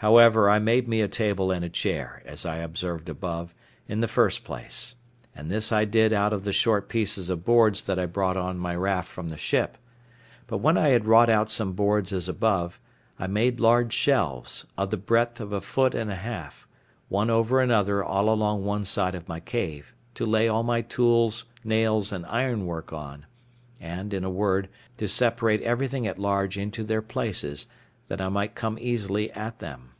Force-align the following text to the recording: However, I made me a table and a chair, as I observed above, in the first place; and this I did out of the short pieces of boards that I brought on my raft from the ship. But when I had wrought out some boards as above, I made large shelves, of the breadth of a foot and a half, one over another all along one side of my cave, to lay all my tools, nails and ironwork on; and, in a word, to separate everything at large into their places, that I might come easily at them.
However, 0.00 0.50
I 0.50 0.58
made 0.58 0.86
me 0.86 1.00
a 1.00 1.08
table 1.08 1.50
and 1.50 1.64
a 1.64 1.70
chair, 1.70 2.22
as 2.26 2.44
I 2.44 2.56
observed 2.58 3.08
above, 3.08 3.54
in 3.88 4.00
the 4.02 4.06
first 4.06 4.44
place; 4.44 4.96
and 5.34 5.50
this 5.50 5.72
I 5.72 5.86
did 5.86 6.12
out 6.12 6.34
of 6.34 6.44
the 6.44 6.52
short 6.52 6.90
pieces 6.90 7.30
of 7.30 7.46
boards 7.46 7.80
that 7.84 7.98
I 7.98 8.04
brought 8.04 8.36
on 8.36 8.58
my 8.58 8.74
raft 8.76 9.08
from 9.08 9.28
the 9.28 9.38
ship. 9.38 9.78
But 10.48 10.58
when 10.58 10.76
I 10.76 10.88
had 10.88 11.06
wrought 11.06 11.30
out 11.30 11.48
some 11.48 11.72
boards 11.72 12.12
as 12.12 12.28
above, 12.28 12.78
I 13.18 13.26
made 13.26 13.58
large 13.58 13.94
shelves, 13.94 14.66
of 14.76 14.90
the 14.90 14.98
breadth 14.98 15.40
of 15.40 15.50
a 15.54 15.62
foot 15.62 15.94
and 15.94 16.10
a 16.10 16.16
half, 16.16 16.68
one 17.08 17.30
over 17.30 17.58
another 17.62 18.04
all 18.04 18.28
along 18.28 18.66
one 18.66 18.84
side 18.84 19.14
of 19.14 19.28
my 19.30 19.40
cave, 19.40 19.94
to 20.16 20.26
lay 20.26 20.46
all 20.46 20.62
my 20.62 20.82
tools, 20.82 21.46
nails 21.64 22.12
and 22.12 22.26
ironwork 22.26 22.92
on; 22.92 23.24
and, 23.80 24.12
in 24.12 24.24
a 24.24 24.30
word, 24.30 24.68
to 24.98 25.08
separate 25.08 25.62
everything 25.62 26.06
at 26.06 26.18
large 26.18 26.58
into 26.58 26.84
their 26.84 27.00
places, 27.00 27.66
that 28.08 28.20
I 28.20 28.28
might 28.28 28.54
come 28.54 28.78
easily 28.80 29.32
at 29.32 29.58
them. 29.58 29.90